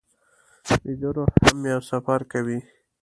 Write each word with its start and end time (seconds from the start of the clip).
ویده 0.83 1.09
روح 1.15 1.31
هم 1.43 1.57
یو 1.73 1.81
سفر 1.91 2.19
کوي 2.31 2.59